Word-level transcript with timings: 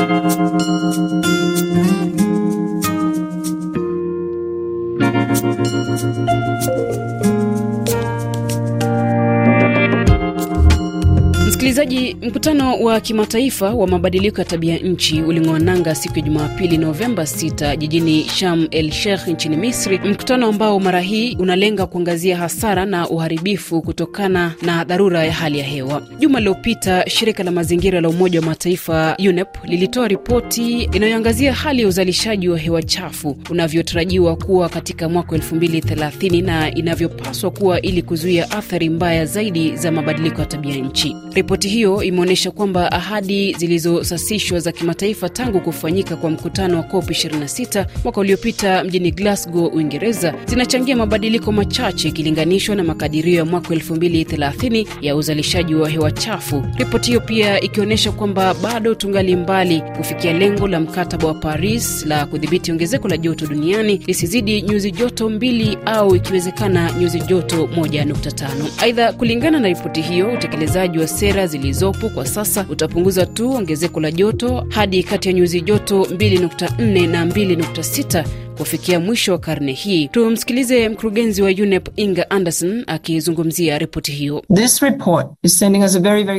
Thank 0.00 0.24
you. 7.26 7.59
Msikilizaji, 11.60 12.16
mkutano 12.22 12.78
wa 12.80 13.00
kimataifa 13.00 13.70
wa 13.70 13.86
mabadiliko 13.86 14.38
ya 14.40 14.44
tabia 14.44 14.78
nchi 14.78 15.22
uling'oananga 15.22 15.94
siku 15.94 16.18
ya 16.18 16.24
Jumapili, 16.24 16.78
Novemba 16.78 17.22
6 17.22 17.76
jijini 17.76 18.24
Sham 18.24 18.68
el 18.70 18.90
Sheikh 18.90 19.28
nchini 19.28 19.56
Misri, 19.56 19.98
mkutano 19.98 20.46
ambao 20.46 20.80
mara 20.80 21.00
hii 21.00 21.36
unalenga 21.38 21.86
kuangazia 21.86 22.36
hasara 22.36 22.86
na 22.86 23.08
uharibifu 23.08 23.82
kutokana 23.82 24.54
na 24.62 24.84
dharura 24.84 25.24
ya 25.24 25.32
hali 25.32 25.58
ya 25.58 25.64
hewa. 25.64 26.02
Juma 26.18 26.38
lililopita 26.38 27.10
shirika 27.10 27.42
la 27.42 27.50
mazingira 27.50 28.00
la 28.00 28.08
Umoja 28.08 28.40
wa 28.40 28.46
Mataifa 28.46 29.16
UNEP 29.28 29.48
lilitoa 29.64 30.08
ripoti 30.08 30.82
inayoangazia 30.82 31.52
hali 31.52 31.82
ya 31.82 31.88
uzalishaji 31.88 32.48
wa 32.48 32.58
hewa 32.58 32.82
chafu 32.82 33.36
unavyotarajiwa 33.50 34.36
kuwa 34.36 34.68
katika 34.68 35.08
mwaka 35.08 35.36
2030 35.36 36.44
na 36.44 36.74
inavyopaswa 36.74 37.50
kuwa 37.50 37.80
ili 37.82 38.02
kuzuia 38.02 38.50
athari 38.50 38.90
mbaya 38.90 39.26
zaidi 39.26 39.76
za 39.76 39.92
mabadiliko 39.92 40.40
ya 40.40 40.46
tabia 40.46 40.76
nchi. 40.76 41.16
Ripoti 41.50 41.68
hiyo 41.68 42.02
imeonyesha 42.02 42.50
kwamba 42.50 42.92
ahadi 42.92 43.52
zilizosasishwa 43.58 44.60
za 44.60 44.72
kimataifa 44.72 45.28
tangu 45.28 45.60
kufanyika 45.60 46.16
kwa 46.16 46.30
mkutano 46.30 46.76
wa 46.76 46.82
COP 46.82 47.10
26 47.10 47.86
mwaka 48.04 48.20
uliopita 48.20 48.84
mjini 48.84 49.10
Glasgow, 49.10 49.66
Uingereza, 49.66 50.34
zinachangia 50.46 50.96
mabadiliko 50.96 51.52
machache 51.52 52.08
ikilinganishwa 52.08 52.76
na 52.76 52.84
makadirio 52.84 53.34
ya 53.36 53.44
mwaka 53.44 53.74
2030 53.74 54.86
ya 55.00 55.16
uzalishaji 55.16 55.74
wa 55.74 55.88
hewa 55.88 56.10
chafu. 56.12 56.64
Ripoti 56.78 57.06
hiyo 57.10 57.20
pia 57.20 57.60
ikionyesha 57.60 58.12
kwamba 58.12 58.54
bado 58.54 58.94
tungali 58.94 59.36
mbali 59.36 59.82
kufikia 59.96 60.32
lengo 60.32 60.68
la 60.68 60.80
mkataba 60.80 61.28
wa 61.28 61.34
Paris 61.34 62.06
la 62.06 62.26
kudhibiti 62.26 62.72
ongezeko 62.72 63.08
la 63.08 63.16
joto 63.16 63.46
duniani 63.46 64.00
lisizidi 64.06 64.62
nyuzi 64.62 64.90
joto 64.90 65.30
mbili 65.30 65.78
au 65.86 66.16
ikiwezekana 66.16 66.92
nyuzi 66.92 67.20
joto 67.20 67.64
1.5. 67.64 68.48
Aidha, 68.82 69.12
kulingana 69.12 69.60
na 69.60 69.68
ripoti 69.68 70.00
hiyo, 70.02 70.32
utekelezaji 70.32 70.98
wa 70.98 71.08
sera 71.08 71.39
zilizopo 71.46 72.08
kwa 72.08 72.26
sasa 72.26 72.66
utapunguza 72.70 73.26
tu 73.26 73.50
ongezeko 73.52 74.00
la 74.00 74.10
joto 74.12 74.66
hadi 74.68 75.02
kati 75.02 75.28
ya 75.28 75.34
nyuzi 75.34 75.60
joto 75.60 76.02
2.4 76.02 77.08
na 77.10 77.24
2.6 77.24 78.24
kufikia 78.60 79.00
mwisho 79.00 79.32
wa 79.32 79.38
karne 79.38 79.72
hii. 79.72 80.08
Tumsikilize 80.08 80.88
mkurugenzi 80.88 81.42
wa 81.42 81.50
UNEP 81.50 81.88
Inga 81.96 82.30
Anderson 82.30 82.84
akizungumzia 82.86 83.78
ripoti 83.78 84.12
hiyo. 84.12 84.44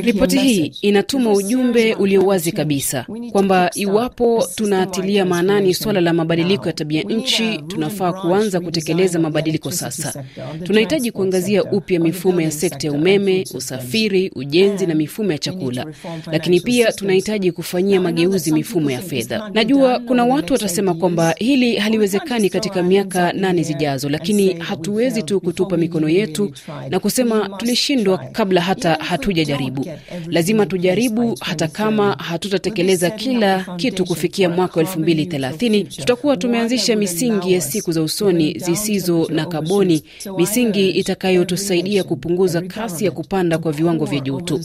Ripoti 0.02 0.38
hii 0.38 0.72
inatuma 0.82 1.32
ujumbe 1.32 1.94
ulio 1.94 2.22
wazi 2.26 2.52
kabisa 2.52 3.06
kwamba 3.32 3.70
iwapo 3.74 4.48
tunaatilia 4.54 5.24
maanani 5.24 5.74
suala 5.74 6.00
la 6.00 6.12
mabadiliko 6.12 6.66
ya 6.66 6.72
tabia 6.72 7.02
nchi, 7.02 7.58
tunafaa 7.68 8.12
kuanza 8.12 8.60
kutekeleza 8.60 9.18
mabadiliko 9.18 9.70
sasa. 9.70 10.24
Tunahitaji 10.64 11.10
kuangazia 11.12 11.64
upya 11.64 12.00
mifumo 12.00 12.40
ya 12.40 12.50
sekta 12.50 12.86
ya 12.86 12.92
umeme, 12.92 13.44
usafiri, 13.54 14.30
ujenzi 14.36 14.86
na 14.86 14.94
mifumo 14.94 15.32
ya 15.32 15.38
chakula, 15.38 15.86
lakini 16.32 16.60
pia 16.60 16.92
tunahitaji 16.92 17.52
kufanyia 17.52 18.00
mageuzi 18.00 18.52
mifumo 18.52 18.90
ya 18.90 19.00
fedha. 19.00 19.50
Najua 19.54 19.98
kuna 19.98 20.24
watu 20.24 20.52
watasema 20.52 20.94
kwamba 20.94 21.34
hili 21.38 21.76
haliwezekani 22.18 22.50
katika 22.50 22.82
miaka 22.82 23.32
nane 23.32 23.62
zijazo, 23.62 24.08
lakini 24.08 24.52
hatuwezi 24.54 25.22
tu 25.22 25.40
kutupa 25.40 25.76
mikono 25.76 26.08
yetu 26.08 26.52
na 26.90 27.00
kusema 27.00 27.48
tulishindwa 27.48 28.18
kabla 28.18 28.60
hata 28.60 28.94
hatujajaribu. 28.94 29.86
Lazima 30.26 30.66
tujaribu, 30.66 31.36
hata 31.40 31.68
kama 31.68 32.12
hatutatekeleza 32.12 33.10
kila 33.10 33.64
kitu 33.76 34.04
kufikia 34.04 34.48
mwaka 34.48 34.74
wa 34.74 34.80
elfu 34.80 35.00
mbili 35.00 35.26
thelathini, 35.26 35.84
tutakuwa 35.84 36.36
tumeanzisha 36.36 36.96
misingi 36.96 37.52
ya 37.52 37.60
siku 37.60 37.92
za 37.92 38.02
usoni 38.02 38.58
zisizo 38.58 39.28
na 39.30 39.46
kaboni, 39.46 40.02
misingi 40.38 40.90
itakayotusaidia 40.90 42.04
kupunguza 42.04 42.62
kasi 42.62 43.04
ya 43.04 43.10
kupanda 43.10 43.58
kwa 43.58 43.72
viwango 43.72 44.04
vya 44.04 44.20
joto. 44.20 44.60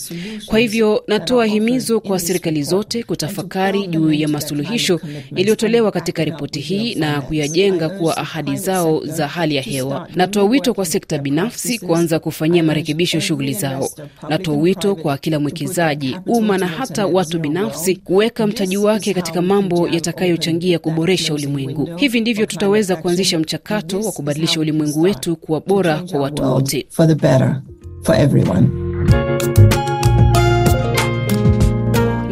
Kwa 0.46 0.60
hivyo 0.60 1.04
natoa 1.08 1.46
himizo 1.46 2.00
kwa 2.00 2.20
serikali 2.20 2.64
zote 2.64 3.04
kutafakari 3.04 3.88
juu 3.88 4.12
ya 4.14 4.28
masuluhisho 4.28 5.00
yaliyotolewa 5.36 5.92
katika 5.92 6.24
ripoti 6.26 6.60
hii 6.60 6.96
na 6.96 7.22
kuyajenga 7.38 7.90
kuwa 7.90 8.18
ahadi 8.18 8.56
zao 8.58 9.06
za 9.06 9.28
hali 9.28 9.56
ya 9.56 9.62
hewa. 9.62 10.08
Natoa 10.16 10.44
wito 10.44 10.74
kwa 10.74 10.86
sekta 10.86 11.18
binafsi 11.18 11.80
kuanza 11.80 12.20
kufanyia 12.20 12.64
marekebisho 12.64 13.20
shughuli 13.20 13.54
zao. 13.54 13.90
Natoa 14.30 14.56
wito 14.56 14.96
kwa 14.96 15.18
kila 15.18 15.40
mwekezaji, 15.40 16.18
umma 16.26 16.58
na 16.58 16.68
hata 16.68 17.06
watu 17.08 17.40
binafsi 17.40 17.96
kuweka 17.96 18.48
mtaji 18.48 18.78
wake 18.78 19.14
katika 19.14 19.42
mambo 19.42 19.88
yatakayochangia 19.88 20.80
kuboresha 20.80 21.34
ulimwengu. 21.34 21.90
Hivi 21.96 22.22
ndivyo 22.22 22.46
tutaweza 22.46 22.96
kuanzisha 22.96 23.40
mchakato 23.40 24.00
wa 24.00 24.12
kubadilisha 24.12 24.60
ulimwengu 24.60 25.02
wetu 25.02 25.36
kuwa 25.36 25.60
bora 25.62 25.98
kwa 26.12 26.20
watu 26.20 26.44
wote. 26.44 26.88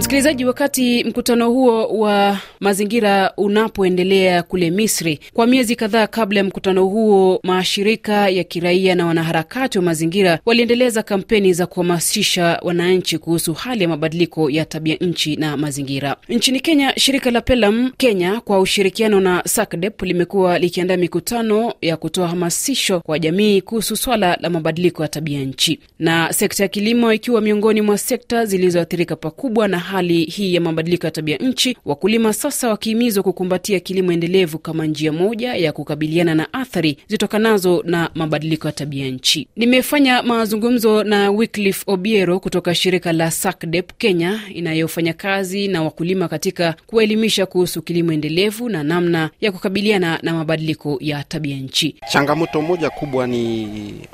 Msikilizaji, 0.06 0.46
wakati 0.46 1.04
mkutano 1.04 1.50
huo 1.52 1.88
wa 1.88 2.38
mazingira 2.60 3.34
unapoendelea 3.38 4.44
kule 4.44 4.72
Misri 4.72 5.20
kwa 5.34 5.48
miezi 5.48 5.76
kadhaa 5.76 6.08
kabla 6.08 6.40
ya 6.40 6.44
mkutano 6.44 6.86
huo, 6.86 7.40
mashirika 7.44 8.30
ya 8.30 8.44
kiraia 8.44 8.96
na 8.96 9.06
wanaharakati 9.06 9.78
wa 9.78 9.84
mazingira 9.84 10.40
waliendeleza 10.46 11.04
kampeni 11.04 11.54
za 11.54 11.66
kuhamasisha 11.66 12.60
wananchi 12.62 13.18
kuhusu 13.18 13.54
hali 13.54 13.84
ya 13.84 13.90
mabadiliko 13.90 14.50
ya 14.50 14.66
tabia 14.66 14.96
nchi 15.02 15.36
na 15.36 15.58
mazingira. 15.58 16.16
Nchini 16.30 16.60
Kenya, 16.60 16.94
shirika 16.98 17.32
la 17.32 17.42
Pelam 17.42 17.92
Kenya 17.98 18.40
kwa 18.42 18.60
ushirikiano 18.60 19.20
na 19.20 19.44
SACDEP 19.46 20.02
limekuwa 20.02 20.60
likiandaa 20.60 20.98
mikutano 20.98 21.74
ya 21.82 21.98
kutoa 21.98 22.28
hamasisho 22.28 23.00
kwa 23.00 23.20
jamii 23.20 23.62
kuhusu 23.62 23.96
swala 23.96 24.38
la 24.42 24.50
mabadiliko 24.50 25.04
ya 25.04 25.10
tabia 25.10 25.40
nchi, 25.42 25.80
na 26.00 26.34
sekta 26.34 26.64
ya 26.64 26.70
kilimo 26.70 27.14
ikiwa 27.14 27.42
miongoni 27.42 27.82
mwa 27.82 27.98
sekta 27.98 28.46
zilizoathirika 28.46 29.16
pakubwa 29.16 29.68
na 29.68 29.95
hali 29.96 30.24
hii 30.26 30.54
ya 30.54 30.62
mabadiliko 30.62 31.08
ya 31.08 31.12
tabia 31.12 31.38
nchi, 31.38 31.78
wakulima 31.86 32.34
sasa 32.34 32.70
wakihimizwa 32.70 33.24
kukumbatia 33.24 33.80
kilimo 33.80 34.12
endelevu 34.12 34.60
kama 34.60 34.86
njia 34.86 35.12
moja 35.12 35.54
ya 35.56 35.72
kukabiliana 35.72 36.36
na 36.36 36.54
athari 36.54 36.98
zitokanazo 37.08 37.84
na 37.86 38.10
mabadiliko 38.16 38.68
ya 38.68 38.72
tabia 38.72 39.08
nchi. 39.08 39.48
Nimefanya 39.56 40.24
mazungumzo 40.24 41.04
na 41.04 41.32
Wycliffe 41.32 41.84
Obiero 41.88 42.40
kutoka 42.40 42.76
shirika 42.76 43.14
la 43.14 43.32
SACDEP 43.32 43.92
Kenya 43.98 44.40
inayofanya 44.54 45.14
kazi 45.14 45.68
na 45.68 45.84
wakulima 45.84 46.28
katika 46.28 46.76
kuwaelimisha 46.88 47.46
kuhusu 47.46 47.82
kilimo 47.82 48.12
endelevu 48.12 48.70
na 48.70 48.84
namna 48.84 49.30
ya 49.42 49.52
kukabiliana 49.52 50.20
na 50.24 50.34
mabadiliko 50.34 50.98
ya 51.02 51.24
tabia 51.24 51.58
nchi. 51.58 51.96
Changamoto 52.12 52.62
moja 52.62 52.90
kubwa 52.90 53.28
ni 53.28 53.68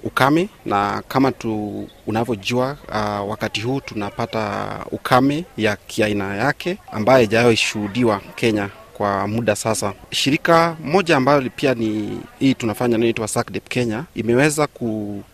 ukame, 0.03 0.50
na 0.66 1.03
kama 1.08 1.31
tu 1.31 1.88
unavyojua, 2.08 2.78
uh, 2.90 3.30
wakati 3.30 3.62
huu 3.62 3.80
tunapata 3.80 4.86
ukame 4.92 5.46
ya 5.58 5.71
kiaina 5.76 6.36
yake 6.36 6.78
ambayo 6.92 7.18
haijawahi 7.18 7.58
shuhudiwa 7.58 8.22
Kenya 8.36 8.70
kwa 8.94 9.28
muda 9.28 9.56
sasa. 9.56 9.94
Shirika 10.12 10.76
moja 10.84 11.18
ambayo 11.18 11.50
pia 11.56 11.74
ni 11.74 12.20
hii 12.40 12.54
tunafanya 12.54 12.98
inaitwa 12.98 13.28
SACDEP 13.28 13.68
Kenya 13.70 14.04
imeweza 14.16 14.68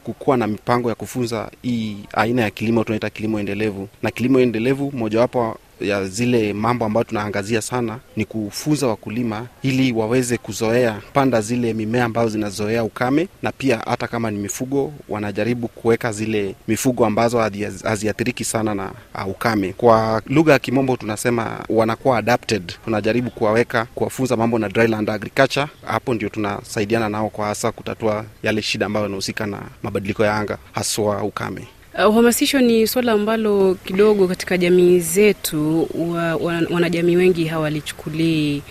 kukuwa 0.03 0.37
na 0.37 0.47
mipango 0.47 0.89
ya 0.89 0.95
kufunza 0.95 1.51
hii 1.61 1.97
aina 2.13 2.41
ya 2.41 2.49
kilimo 2.49 2.83
tunaita 2.83 3.09
kilimo 3.09 3.39
endelevu, 3.39 3.89
na 4.03 4.11
kilimo 4.11 4.39
endelevu 4.39 4.91
mojawapo 4.95 5.57
ya 5.81 6.07
zile 6.07 6.53
mambo 6.53 6.85
ambayo 6.85 7.03
tunaangazia 7.03 7.61
sana 7.61 7.99
ni 8.15 8.25
kufunza 8.25 8.87
wakulima 8.87 9.47
ili 9.63 9.91
waweze 9.91 10.37
kuzoea 10.37 11.01
panda 11.13 11.41
zile 11.41 11.73
mimea 11.73 12.05
ambazo 12.05 12.29
zinazoea 12.29 12.83
ukame, 12.83 13.27
na 13.41 13.51
pia 13.51 13.77
hata 13.85 14.07
kama 14.07 14.31
ni 14.31 14.37
mifugo 14.39 14.93
wanajaribu 15.09 15.67
kuweka 15.67 16.11
zile 16.11 16.55
mifugo 16.67 17.05
ambazo 17.05 17.39
haziathiriki 17.83 18.43
sana 18.43 18.75
na 18.75 18.91
uh, 19.15 19.27
ukame. 19.27 19.73
Kwa 19.73 20.21
lugha 20.27 20.53
ya 20.53 20.59
kimombo 20.59 20.97
tunasema 20.97 21.59
wanakuwa 21.69 22.17
adapted. 22.17 22.73
Tunajaribu 22.85 23.29
kuwaweka 23.29 23.85
kuwafunza 23.95 24.37
mambo 24.37 24.59
na 24.59 24.69
dryland 24.69 25.09
agriculture. 25.09 25.67
Hapo 25.85 26.13
ndio 26.13 26.29
tunasaidiana 26.29 27.09
nao 27.09 27.29
kwa 27.29 27.47
hasa 27.47 27.71
kutatua 27.71 28.25
yale 28.43 28.61
shida 28.61 28.85
ambayo 28.85 29.03
yanahusika 29.05 29.45
na 29.45 29.61
mabadiliko 29.83 30.25
ya 30.25 30.35
anga, 30.35 30.57
haswa 30.71 31.23
ukame. 31.23 31.67
Uhamasisho 32.05 32.57
uh, 32.57 32.63
ni 32.63 32.87
swala 32.87 33.11
ambalo 33.11 33.75
kidogo 33.85 34.27
katika 34.27 34.57
jamii 34.57 34.99
zetu 34.99 35.89
wa, 36.13 36.35
wanajamii 36.69 37.15
wengi 37.15 37.45
hawalichukulii 37.45 38.61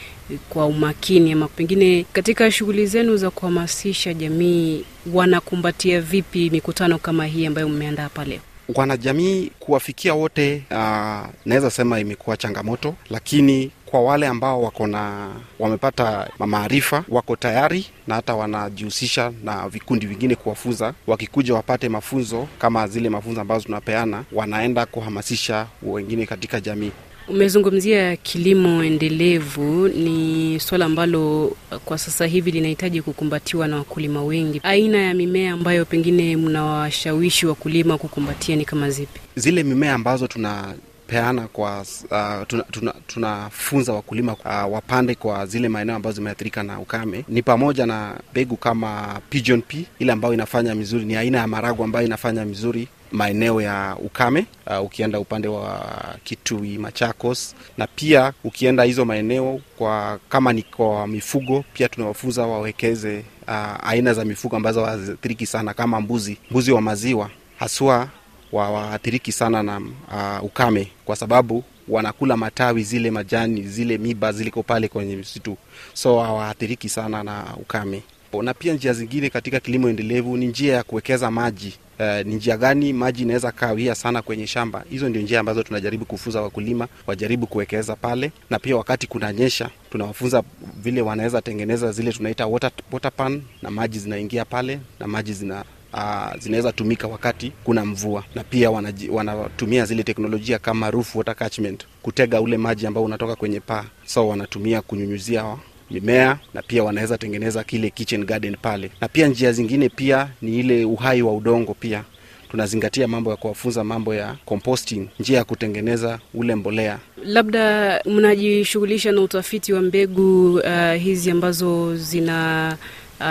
kwa 0.48 0.66
umakini, 0.66 1.32
ama 1.32 1.48
pengine 1.48 2.06
katika 2.12 2.50
shughuli 2.50 2.86
zenu 2.86 3.16
za 3.16 3.30
kuhamasisha 3.30 4.14
jamii 4.14 4.84
wanakumbatia 5.12 6.00
vipi 6.00 6.50
mikutano 6.50 6.98
kama 6.98 7.26
hii 7.26 7.46
ambayo 7.46 7.68
mmeandaa 7.68 8.08
pale? 8.08 8.40
Wanajamii 8.74 9.50
kuwafikia 9.60 10.14
wote, 10.14 10.62
uh, 10.70 11.26
naweza 11.44 11.70
sema 11.70 12.00
imekuwa 12.00 12.36
changamoto, 12.36 12.94
lakini 13.10 13.70
kwa 13.86 14.00
wale 14.02 14.26
ambao 14.26 14.62
wako 14.62 14.86
na 14.86 15.28
wamepata 15.58 16.30
maarifa 16.38 17.04
wako 17.08 17.36
tayari 17.36 17.86
na 18.06 18.14
hata 18.14 18.34
wanajihusisha 18.34 19.32
na 19.44 19.68
vikundi 19.68 20.06
vingine 20.06 20.34
kuwafunza. 20.34 20.94
Wakikuja 21.06 21.54
wapate 21.54 21.88
mafunzo 21.88 22.48
kama 22.58 22.88
zile 22.88 23.08
mafunzo 23.10 23.40
ambazo 23.40 23.64
tunapeana, 23.64 24.24
wanaenda 24.32 24.86
kuhamasisha 24.86 25.66
wengine 25.82 26.26
katika 26.26 26.60
jamii. 26.60 26.90
Umezungumzia 27.28 28.16
kilimo 28.16 28.84
endelevu, 28.84 29.88
ni 29.88 30.60
swala 30.60 30.84
ambalo 30.84 31.56
kwa 31.84 31.98
sasa 31.98 32.26
hivi 32.26 32.50
linahitaji 32.50 33.02
kukumbatiwa 33.02 33.68
na 33.68 33.76
wakulima 33.76 34.22
wengi. 34.24 34.60
Aina 34.64 34.98
ya 34.98 35.14
mimea 35.14 35.52
ambayo 35.52 35.84
pengine 35.84 36.36
mnawashawishi 36.36 37.46
wakulima 37.46 37.98
kukumbatia 37.98 38.56
ni 38.56 38.64
kama 38.64 38.90
zipi? 38.90 39.20
Zile 39.36 39.62
mimea 39.62 39.94
ambazo 39.94 40.26
tuna 40.26 40.74
peana 41.06 41.48
kwa 41.48 41.80
uh, 41.80 42.46
tunafunza 42.46 42.64
tuna, 42.72 42.94
tuna 43.06 43.92
wakulima 43.94 44.32
uh, 44.32 44.72
wapande 44.74 45.14
kwa 45.14 45.46
zile 45.46 45.68
maeneo 45.68 45.96
ambazo 45.96 46.14
zimeathirika 46.14 46.62
na 46.62 46.78
ukame. 46.80 47.24
Ni 47.28 47.42
pamoja 47.42 47.86
na 47.86 48.14
mbegu 48.32 48.56
kama 48.56 49.20
Pigeon 49.30 49.62
Pea, 49.62 49.82
ile 49.98 50.12
ambayo 50.12 50.34
inafanya 50.34 50.74
mizuri, 50.74 51.04
ni 51.04 51.16
aina 51.16 51.38
ya 51.38 51.46
maragu 51.46 51.84
ambayo 51.84 52.06
inafanya 52.06 52.44
mizuri 52.44 52.88
maeneo 53.12 53.60
ya 53.60 53.96
ukame 54.04 54.46
uh, 54.66 54.84
ukienda 54.84 55.20
upande 55.20 55.48
wa 55.48 55.84
Kitui, 56.24 56.78
Machakos 56.78 57.54
na 57.78 57.86
pia 57.86 58.32
ukienda 58.44 58.82
hizo 58.84 59.04
maeneo 59.04 59.60
kwa 59.78 60.18
kama 60.28 60.52
ni 60.52 60.62
kwa 60.62 61.06
mifugo, 61.06 61.64
pia 61.74 61.88
tunawafunza 61.88 62.46
wawekeze 62.46 63.24
uh, 63.48 63.88
aina 63.88 64.14
za 64.14 64.24
mifugo 64.24 64.56
ambazo 64.56 64.84
haziathiriki 64.84 65.46
sana 65.46 65.74
kama 65.74 66.00
mbuzi, 66.00 66.36
mbuzi 66.50 66.72
wa 66.72 66.80
maziwa 66.80 67.30
haswa 67.58 68.08
waathiriki 68.52 69.32
sana 69.32 69.62
na 69.62 69.78
uh, 69.78 70.44
ukame 70.44 70.88
kwa 71.04 71.16
sababu 71.16 71.64
wanakula 71.88 72.36
matawi 72.36 72.82
zile 72.82 73.10
majani 73.10 73.62
zile 73.62 73.98
miba 73.98 74.32
ziliko 74.32 74.62
pale 74.62 74.88
kwenye 74.88 75.16
msitu, 75.16 75.56
so 75.94 76.20
hawaathiriki 76.20 76.88
sana 76.88 77.22
na 77.24 77.44
ukame. 77.56 78.02
Na 78.42 78.54
pia 78.54 78.74
njia 78.74 78.92
zingine 78.92 79.30
katika 79.30 79.60
kilimo 79.60 79.88
endelevu 79.88 80.36
ni 80.36 80.46
njia 80.46 80.74
ya 80.74 80.82
kuwekeza 80.82 81.30
maji. 81.30 81.74
Uh, 82.00 82.26
ni 82.26 82.34
njia 82.34 82.56
gani 82.56 82.92
maji 82.92 83.22
inaweza 83.22 83.52
kawia 83.52 83.94
sana 83.94 84.22
kwenye 84.22 84.46
shamba? 84.46 84.84
Hizo 84.90 85.08
ndio 85.08 85.22
njia 85.22 85.40
ambazo 85.40 85.62
tunajaribu 85.62 86.04
kufunza 86.04 86.42
wakulima 86.42 86.88
wajaribu 87.06 87.46
kuwekeza 87.46 87.96
pale, 87.96 88.32
na 88.50 88.58
pia 88.58 88.76
wakati 88.76 89.06
kunanyesha 89.06 89.70
tunawafunza 89.90 90.42
vile 90.82 91.00
wanaweza 91.02 91.42
tengeneza 91.42 91.92
zile 91.92 92.12
tunaita 92.12 92.46
water, 92.46 92.70
water 92.92 93.12
pan, 93.12 93.42
na 93.62 93.70
maji 93.70 93.98
zinaingia 93.98 94.44
pale 94.44 94.78
na 95.00 95.06
maji 95.06 95.32
zina 95.32 95.64
Uh, 95.96 96.36
zinaweza 96.38 96.72
tumika 96.72 97.06
wakati 97.08 97.52
kuna 97.64 97.84
mvua, 97.84 98.24
na 98.34 98.44
pia 98.44 98.70
wanaji, 98.70 99.08
wanatumia 99.08 99.84
zile 99.84 100.02
teknolojia 100.02 100.58
kama 100.58 100.90
roof 100.90 101.16
water 101.16 101.34
catchment 101.36 101.86
kutega 102.02 102.40
ule 102.40 102.56
maji 102.56 102.86
ambao 102.86 103.04
unatoka 103.04 103.36
kwenye 103.36 103.60
paa, 103.60 103.84
so 104.04 104.28
wanatumia 104.28 104.82
kunyunyuzia 104.82 105.56
mimea 105.90 106.38
na 106.54 106.62
pia 106.62 106.84
wanaweza 106.84 107.18
tengeneza 107.18 107.64
kile 107.64 107.90
kitchen 107.90 108.24
garden 108.24 108.56
pale. 108.62 108.90
Na 109.00 109.08
pia 109.08 109.28
njia 109.28 109.52
zingine 109.52 109.88
pia 109.88 110.28
ni 110.42 110.58
ile 110.58 110.84
uhai 110.84 111.22
wa 111.22 111.32
udongo, 111.36 111.74
pia 111.80 112.04
tunazingatia 112.50 113.08
mambo 113.08 113.30
ya 113.30 113.36
kuwafunza 113.36 113.84
mambo 113.84 114.14
ya 114.14 114.36
composting, 114.44 115.08
njia 115.20 115.38
ya 115.38 115.44
kutengeneza 115.44 116.18
ule 116.34 116.54
mbolea. 116.54 116.98
Labda 117.24 118.00
mnajishughulisha 118.04 119.12
na 119.12 119.20
utafiti 119.20 119.72
wa 119.72 119.82
mbegu 119.82 120.54
uh, 120.54 120.92
hizi 120.98 121.30
ambazo 121.30 121.96
zina 121.96 122.76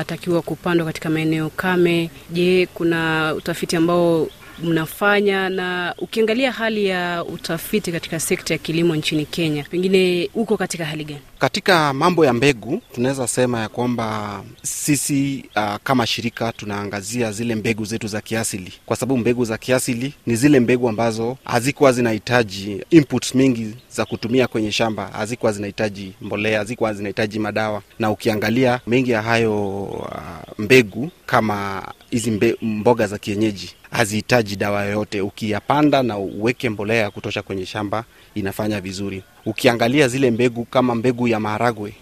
takiwa 0.07 0.41
kupandwa 0.41 0.85
katika 0.85 1.09
maeneo 1.09 1.49
kame. 1.49 2.09
Je, 2.31 2.67
kuna 2.73 3.33
utafiti 3.37 3.75
ambao 3.75 4.27
mnafanya? 4.63 5.49
Na 5.49 5.95
ukiangalia 5.97 6.51
hali 6.51 6.85
ya 6.85 7.23
utafiti 7.25 7.91
katika 7.91 8.19
sekta 8.19 8.53
ya 8.53 8.57
kilimo 8.57 8.95
nchini 8.95 9.25
Kenya, 9.25 9.63
pengine 9.71 10.29
uko 10.33 10.57
katika 10.57 10.85
hali 10.85 11.05
gani? 11.05 11.19
Katika 11.39 11.93
mambo 11.93 12.25
ya 12.25 12.33
mbegu, 12.33 12.81
tunaweza 12.93 13.27
sema 13.27 13.59
ya 13.59 13.69
kwamba 13.69 14.41
sisi 14.63 15.45
uh, 15.55 15.75
kama 15.83 16.07
shirika 16.07 16.51
tunaangazia 16.51 17.31
zile 17.31 17.55
mbegu 17.55 17.85
zetu 17.85 18.07
za 18.07 18.21
kiasili, 18.21 18.73
kwa 18.85 18.95
sababu 18.95 19.17
mbegu 19.17 19.45
za 19.45 19.57
kiasili 19.57 20.13
ni 20.25 20.35
zile 20.35 20.59
mbegu 20.59 20.89
ambazo 20.89 21.37
hazikuwa 21.45 21.91
zinahitaji 21.91 22.81
inputs 22.89 23.35
mingi 23.35 23.75
za 23.89 24.05
kutumia 24.05 24.47
kwenye 24.47 24.71
shamba, 24.71 25.07
hazikuwa 25.07 25.51
zinahitaji 25.51 26.13
mbolea, 26.21 26.57
hazikuwa 26.59 26.93
zinahitaji 26.93 27.39
madawa. 27.39 27.81
Na 27.99 28.11
ukiangalia 28.11 28.79
mengi 28.87 29.11
ya 29.11 29.21
hayo 29.21 29.83
uh, 29.83 30.09
mbegu 30.57 31.11
kama 31.25 31.83
hizi 32.09 32.57
mboga 32.61 33.07
za 33.07 33.17
kienyeji 33.17 33.75
hazihitaji 33.95 34.55
dawa 34.55 34.83
yoyote. 34.85 35.21
Ukiyapanda 35.21 36.03
na 36.03 36.17
uweke 36.17 36.69
mbolea 36.69 37.01
ya 37.01 37.11
kutosha 37.11 37.41
kwenye 37.41 37.65
shamba, 37.65 38.03
inafanya 38.35 38.81
vizuri. 38.81 39.23
Ukiangalia 39.45 40.07
zile 40.07 40.31
mbegu 40.31 40.65
kama 40.65 40.95
mbegu 40.95 41.27
ya 41.27 41.39
maharagwe 41.39 41.93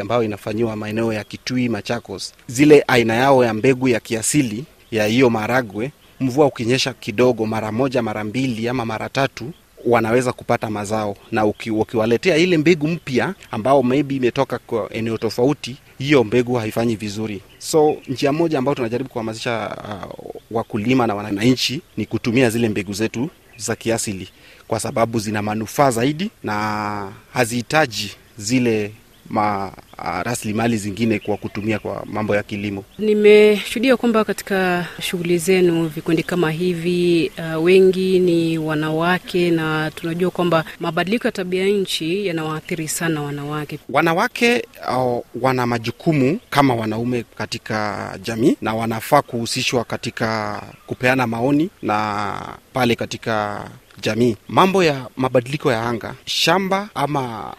ambayo 0.00 0.22
inafanyiwa 0.22 0.76
maeneo 0.76 1.12
ya 1.12 1.24
Kitui, 1.24 1.68
Machakos, 1.68 2.34
zile 2.46 2.84
aina 2.88 3.14
yao 3.14 3.44
ya 3.44 3.54
mbegu 3.54 3.88
ya 3.88 4.00
kiasili 4.00 4.64
ya 4.90 5.06
hiyo 5.06 5.30
maharagwe, 5.30 5.90
mvua 6.20 6.46
ukinyesha 6.46 6.92
kidogo, 6.92 7.46
mara 7.46 7.72
moja, 7.72 8.02
mara 8.02 8.24
mbili 8.24 8.68
ama 8.68 8.84
mara 8.84 9.08
tatu 9.08 9.52
wanaweza 9.86 10.32
kupata 10.32 10.70
mazao, 10.70 11.16
na 11.32 11.46
ukiwaletea 11.46 12.36
ile 12.36 12.58
mbegu 12.58 12.88
mpya 12.88 13.34
ambao 13.50 13.82
maybe 13.82 14.14
imetoka 14.16 14.58
kwa 14.58 14.92
eneo 14.92 15.18
tofauti, 15.18 15.76
hiyo 15.98 16.24
mbegu 16.24 16.54
haifanyi 16.54 16.96
vizuri. 16.96 17.40
So 17.58 17.96
njia 18.08 18.32
moja 18.32 18.58
ambayo 18.58 18.74
tunajaribu 18.74 19.10
kuhamasisha 19.10 19.76
uh, 20.08 20.34
wakulima 20.50 21.06
na 21.06 21.14
wananchi 21.14 21.80
ni 21.96 22.06
kutumia 22.06 22.50
zile 22.50 22.68
mbegu 22.68 22.92
zetu 22.92 23.30
za 23.56 23.76
kiasili, 23.76 24.28
kwa 24.68 24.80
sababu 24.80 25.18
zina 25.18 25.42
manufaa 25.42 25.90
zaidi 25.90 26.30
na 26.42 27.12
hazihitaji 27.32 28.10
zile 28.38 28.92
ma 29.30 29.72
uh, 29.98 30.22
rasilimali 30.22 30.76
zingine 30.76 31.18
kwa 31.18 31.36
kutumia 31.36 31.78
kwa 31.78 32.02
mambo 32.06 32.36
ya 32.36 32.42
kilimo. 32.42 32.84
Nimeshuhudia 32.98 33.96
kwamba 33.96 34.24
katika 34.24 34.86
shughuli 35.00 35.38
zenu 35.38 35.86
vikundi 35.88 36.22
kama 36.22 36.50
hivi 36.50 37.30
uh, 37.38 37.64
wengi 37.64 38.18
ni 38.18 38.58
wanawake, 38.58 39.50
na 39.50 39.90
tunajua 39.90 40.30
kwamba 40.30 40.64
mabadiliko 40.80 41.28
ya 41.28 41.32
tabia 41.32 41.66
nchi 41.66 42.26
yanawaathiri 42.26 42.88
sana 42.88 43.22
wanawake. 43.22 43.78
Wanawake 43.88 44.64
uh, 44.96 45.22
wana 45.42 45.66
majukumu 45.66 46.38
kama 46.50 46.74
wanaume 46.74 47.24
katika 47.36 48.18
jamii 48.22 48.56
na 48.60 48.74
wanafaa 48.74 49.22
kuhusishwa 49.22 49.84
katika 49.84 50.62
kupeana 50.86 51.26
maoni 51.26 51.70
na 51.82 52.34
pale 52.72 52.94
katika 52.96 53.64
jamii. 54.04 54.36
Mambo 54.48 54.84
ya 54.84 55.06
mabadiliko 55.16 55.72
ya 55.72 55.82
anga, 55.82 56.14
shamba 56.24 56.88
ama 56.94 57.54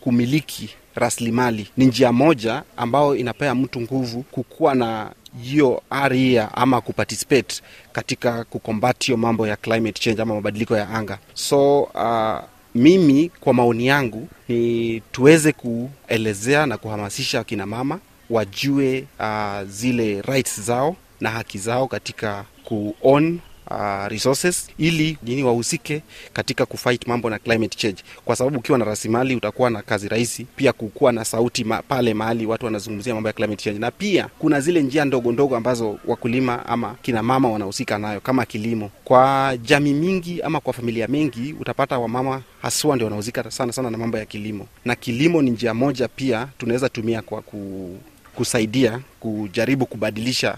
kumiliki 0.00 0.70
rasilimali 0.94 1.68
ni 1.76 1.84
njia 1.86 2.12
moja 2.12 2.62
ambayo 2.76 3.16
inapea 3.16 3.54
mtu 3.54 3.80
nguvu 3.80 4.22
kukuwa 4.22 4.74
na 4.74 5.10
hiyo 5.42 5.82
aria 5.90 6.54
ama 6.56 6.80
kuparticipate 6.80 7.62
katika 7.92 8.44
kukombati 8.44 9.06
hiyo 9.06 9.16
mambo 9.16 9.46
ya 9.46 9.56
climate 9.56 10.00
change 10.02 10.22
ama 10.22 10.34
mabadiliko 10.34 10.76
ya 10.76 10.88
anga. 10.90 11.18
So 11.34 11.82
uh, 11.82 12.38
mimi 12.74 13.30
kwa 13.40 13.54
maoni 13.54 13.86
yangu 13.86 14.28
ni 14.48 15.00
tuweze 15.12 15.52
kuelezea 15.52 16.66
na 16.66 16.76
kuhamasisha 16.78 17.38
wakina 17.38 17.66
mama 17.66 17.98
wajue 18.30 19.04
uh, 19.20 19.62
zile 19.68 20.22
rights 20.22 20.60
zao 20.60 20.96
na 21.20 21.30
haki 21.30 21.58
zao 21.58 21.86
katika 21.88 22.44
kuown 22.64 23.38
Uh, 23.70 24.06
resources 24.08 24.68
ili 24.78 25.18
nini 25.22 25.42
wahusike 25.44 26.02
katika 26.32 26.66
kufight 26.66 27.06
mambo 27.06 27.30
na 27.30 27.38
climate 27.38 27.78
change, 27.78 28.02
kwa 28.24 28.36
sababu 28.36 28.58
ukiwa 28.58 28.78
na 28.78 28.84
rasilimali 28.84 29.36
utakuwa 29.36 29.70
na 29.70 29.82
kazi 29.82 30.08
rahisi, 30.08 30.44
pia 30.56 30.72
kukuwa 30.72 31.12
na 31.12 31.24
sauti 31.24 31.64
ma, 31.64 31.82
pale 31.82 32.14
mahali 32.14 32.46
watu 32.46 32.64
wanazungumzia 32.64 33.14
mambo 33.14 33.28
ya 33.28 33.32
climate 33.32 33.62
change. 33.64 33.78
Na 33.78 33.90
pia 33.90 34.28
kuna 34.38 34.60
zile 34.60 34.82
njia 34.82 35.04
ndogo 35.04 35.32
ndogo 35.32 35.56
ambazo 35.56 35.98
wakulima 36.06 36.66
ama 36.66 36.94
kina 37.02 37.22
mama 37.22 37.48
wanahusika 37.50 37.98
nayo 37.98 38.20
kama 38.20 38.44
kilimo. 38.46 38.90
Kwa 39.04 39.56
jamii 39.62 39.92
mingi 39.94 40.42
ama 40.42 40.60
kwa 40.60 40.72
familia 40.72 41.08
mengi 41.08 41.52
utapata 41.60 41.98
wamama 41.98 42.42
haswa 42.62 42.94
ndio 42.96 43.06
wanahusika 43.06 43.50
sana 43.50 43.72
sana 43.72 43.90
na 43.90 43.98
mambo 43.98 44.18
ya 44.18 44.24
kilimo, 44.26 44.66
na 44.84 44.94
kilimo 44.94 45.42
ni 45.42 45.50
njia 45.50 45.74
moja 45.74 46.08
pia 46.08 46.48
tunaweza 46.58 46.88
tumia 46.88 47.22
kwa 47.22 47.42
ku, 47.42 47.90
kusaidia 48.34 49.00
kujaribu 49.20 49.86
kubadilisha 49.86 50.56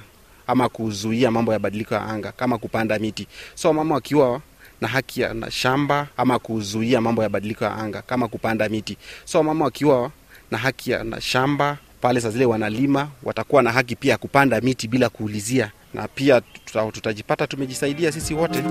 ama 0.50 0.68
kuzuia 0.68 1.30
mambo 1.30 1.52
ya 1.52 1.58
badiliko 1.58 1.94
ya 1.94 2.02
anga 2.06 2.32
kama 2.32 2.58
kupanda 2.58 2.98
miti. 2.98 3.26
So 3.54 3.72
mama 3.72 3.94
wakiwa 3.94 4.40
na 4.80 4.88
haki 4.88 5.20
ya 5.20 5.34
na 5.34 5.50
shamba 5.50 6.06
ama 6.16 6.38
kuzuia 6.38 7.00
mambo 7.00 7.22
ya 7.22 7.28
badiliko 7.28 7.64
ya 7.64 7.76
anga 7.76 8.02
kama 8.02 8.28
kupanda 8.28 8.68
miti. 8.68 8.96
So 9.24 9.42
mama 9.42 9.64
wakiwa 9.64 10.10
na 10.50 10.58
haki 10.58 10.90
ya 10.90 11.04
na 11.04 11.20
shamba 11.20 11.78
pale, 12.00 12.20
saa 12.20 12.30
zile 12.30 12.44
wanalima, 12.44 13.08
watakuwa 13.22 13.62
na 13.62 13.72
haki 13.72 13.96
pia 13.96 14.12
ya 14.12 14.18
kupanda 14.18 14.60
miti 14.60 14.88
bila 14.88 15.08
kuulizia, 15.08 15.70
na 15.94 16.08
pia 16.08 16.40
tuta, 16.40 16.92
tutajipata 16.92 17.46
tumejisaidia 17.46 18.12
sisi 18.12 18.34
wote. 18.34 18.62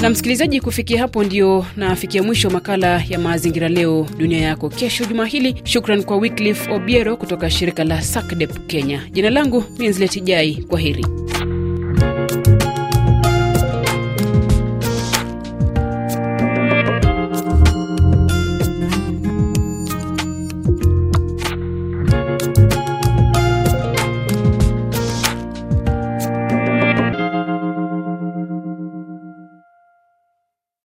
Na 0.00 0.10
msikilizaji, 0.10 0.60
kufikia 0.60 1.00
hapo 1.00 1.24
ndio 1.24 1.66
nafikia 1.76 2.22
mwisho 2.22 2.50
makala 2.50 3.02
ya 3.08 3.18
mazingira 3.18 3.68
leo 3.68 4.06
dunia 4.18 4.38
yako 4.40 4.68
kesho 4.68 5.04
juma 5.04 5.26
hili. 5.26 5.54
Shukran 5.64 6.02
kwa 6.04 6.16
Wycliffe 6.16 6.72
Obiero 6.72 7.16
kutoka 7.16 7.50
shirika 7.50 7.84
la 7.84 8.02
SACDEP 8.02 8.66
Kenya. 8.66 9.02
Jina 9.12 9.30
langu 9.30 9.64
Minzletijai, 9.78 10.54
kwa 10.68 10.80
heri. 10.80 11.06